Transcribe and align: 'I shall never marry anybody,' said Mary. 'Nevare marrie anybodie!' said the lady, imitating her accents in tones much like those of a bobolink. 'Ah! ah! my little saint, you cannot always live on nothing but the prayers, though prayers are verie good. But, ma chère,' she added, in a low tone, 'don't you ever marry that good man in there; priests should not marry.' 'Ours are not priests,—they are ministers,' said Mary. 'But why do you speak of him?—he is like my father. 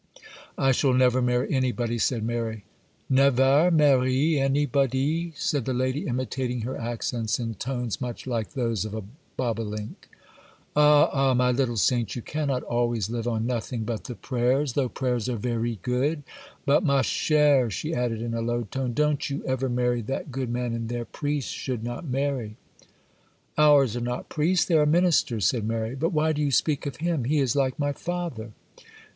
'I 0.57 0.71
shall 0.71 0.93
never 0.95 1.21
marry 1.21 1.53
anybody,' 1.53 1.99
said 1.99 2.23
Mary. 2.23 2.65
'Nevare 3.07 3.69
marrie 3.69 4.39
anybodie!' 4.39 5.31
said 5.35 5.65
the 5.65 5.75
lady, 5.75 6.07
imitating 6.07 6.61
her 6.61 6.75
accents 6.75 7.37
in 7.39 7.53
tones 7.53 8.01
much 8.01 8.25
like 8.25 8.53
those 8.53 8.83
of 8.83 8.95
a 8.95 9.03
bobolink. 9.37 10.09
'Ah! 10.75 11.07
ah! 11.13 11.33
my 11.35 11.51
little 11.51 11.77
saint, 11.77 12.15
you 12.15 12.23
cannot 12.23 12.63
always 12.63 13.11
live 13.11 13.27
on 13.27 13.45
nothing 13.45 13.83
but 13.83 14.05
the 14.05 14.15
prayers, 14.15 14.73
though 14.73 14.89
prayers 14.89 15.29
are 15.29 15.35
verie 15.35 15.77
good. 15.83 16.23
But, 16.65 16.83
ma 16.83 17.03
chère,' 17.03 17.69
she 17.69 17.93
added, 17.93 18.23
in 18.23 18.33
a 18.33 18.41
low 18.41 18.63
tone, 18.63 18.93
'don't 18.93 19.29
you 19.29 19.43
ever 19.45 19.69
marry 19.69 20.01
that 20.01 20.31
good 20.31 20.49
man 20.49 20.73
in 20.73 20.87
there; 20.87 21.05
priests 21.05 21.51
should 21.51 21.83
not 21.83 22.07
marry.' 22.09 22.55
'Ours 23.55 23.95
are 23.95 23.99
not 24.01 24.29
priests,—they 24.29 24.73
are 24.75 24.87
ministers,' 24.87 25.45
said 25.45 25.63
Mary. 25.63 25.93
'But 25.93 26.11
why 26.11 26.33
do 26.33 26.41
you 26.41 26.49
speak 26.49 26.87
of 26.87 26.95
him?—he 26.95 27.37
is 27.37 27.55
like 27.55 27.77
my 27.77 27.91
father. 27.91 28.53